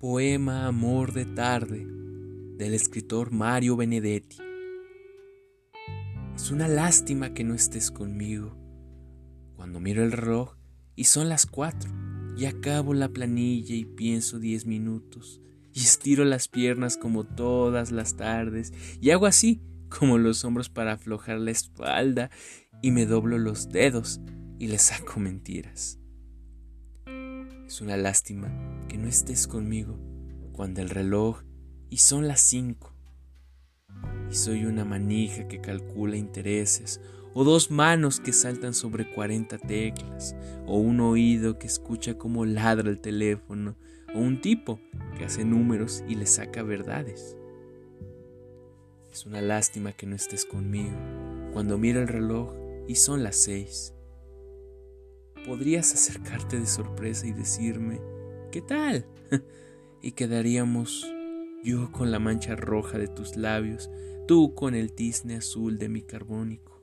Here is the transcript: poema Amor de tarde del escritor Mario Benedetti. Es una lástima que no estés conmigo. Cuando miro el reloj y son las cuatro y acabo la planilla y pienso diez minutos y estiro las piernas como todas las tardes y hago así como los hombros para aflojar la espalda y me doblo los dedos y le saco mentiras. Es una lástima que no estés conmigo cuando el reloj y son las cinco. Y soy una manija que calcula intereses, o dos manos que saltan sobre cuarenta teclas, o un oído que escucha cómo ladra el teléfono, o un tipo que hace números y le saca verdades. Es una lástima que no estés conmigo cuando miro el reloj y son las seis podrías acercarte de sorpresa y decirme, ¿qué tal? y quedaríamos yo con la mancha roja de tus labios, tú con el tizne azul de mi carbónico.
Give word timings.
poema 0.00 0.66
Amor 0.66 1.12
de 1.12 1.26
tarde 1.26 1.86
del 2.56 2.72
escritor 2.72 3.32
Mario 3.32 3.76
Benedetti. 3.76 4.38
Es 6.34 6.50
una 6.50 6.68
lástima 6.68 7.34
que 7.34 7.44
no 7.44 7.52
estés 7.52 7.90
conmigo. 7.90 8.56
Cuando 9.56 9.78
miro 9.78 10.02
el 10.02 10.12
reloj 10.12 10.56
y 10.96 11.04
son 11.04 11.28
las 11.28 11.44
cuatro 11.44 11.92
y 12.34 12.46
acabo 12.46 12.94
la 12.94 13.10
planilla 13.10 13.74
y 13.74 13.84
pienso 13.84 14.38
diez 14.38 14.64
minutos 14.64 15.42
y 15.70 15.80
estiro 15.80 16.24
las 16.24 16.48
piernas 16.48 16.96
como 16.96 17.24
todas 17.24 17.92
las 17.92 18.16
tardes 18.16 18.72
y 19.02 19.10
hago 19.10 19.26
así 19.26 19.60
como 19.90 20.16
los 20.16 20.46
hombros 20.46 20.70
para 20.70 20.92
aflojar 20.92 21.38
la 21.40 21.50
espalda 21.50 22.30
y 22.80 22.90
me 22.90 23.04
doblo 23.04 23.36
los 23.36 23.68
dedos 23.68 24.22
y 24.58 24.68
le 24.68 24.78
saco 24.78 25.20
mentiras. 25.20 25.99
Es 27.70 27.80
una 27.80 27.96
lástima 27.96 28.50
que 28.88 28.98
no 28.98 29.06
estés 29.06 29.46
conmigo 29.46 29.96
cuando 30.50 30.80
el 30.80 30.90
reloj 30.90 31.44
y 31.88 31.98
son 31.98 32.26
las 32.26 32.40
cinco. 32.40 32.92
Y 34.28 34.34
soy 34.34 34.64
una 34.64 34.84
manija 34.84 35.46
que 35.46 35.60
calcula 35.60 36.16
intereses, 36.16 37.00
o 37.32 37.44
dos 37.44 37.70
manos 37.70 38.18
que 38.18 38.32
saltan 38.32 38.74
sobre 38.74 39.14
cuarenta 39.14 39.56
teclas, 39.56 40.34
o 40.66 40.78
un 40.78 40.98
oído 40.98 41.60
que 41.60 41.68
escucha 41.68 42.18
cómo 42.18 42.44
ladra 42.44 42.90
el 42.90 43.00
teléfono, 43.00 43.76
o 44.16 44.18
un 44.18 44.40
tipo 44.40 44.80
que 45.16 45.24
hace 45.24 45.44
números 45.44 46.02
y 46.08 46.16
le 46.16 46.26
saca 46.26 46.64
verdades. 46.64 47.36
Es 49.12 49.26
una 49.26 49.42
lástima 49.42 49.92
que 49.92 50.08
no 50.08 50.16
estés 50.16 50.44
conmigo 50.44 50.96
cuando 51.52 51.78
miro 51.78 52.00
el 52.00 52.08
reloj 52.08 52.52
y 52.88 52.96
son 52.96 53.22
las 53.22 53.36
seis 53.36 53.94
podrías 55.46 55.92
acercarte 55.94 56.58
de 56.58 56.66
sorpresa 56.66 57.26
y 57.26 57.32
decirme, 57.32 58.00
¿qué 58.50 58.62
tal? 58.62 59.06
y 60.02 60.12
quedaríamos 60.12 61.06
yo 61.62 61.92
con 61.92 62.10
la 62.10 62.18
mancha 62.18 62.56
roja 62.56 62.98
de 62.98 63.08
tus 63.08 63.36
labios, 63.36 63.90
tú 64.26 64.54
con 64.54 64.74
el 64.74 64.92
tizne 64.92 65.36
azul 65.36 65.78
de 65.78 65.88
mi 65.88 66.02
carbónico. 66.02 66.82